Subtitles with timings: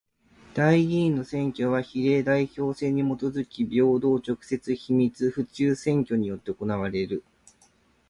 [0.55, 7.23] 代議員の選挙は比例代表制にもとづき平等、直接、秘密、普通選挙によって行われる。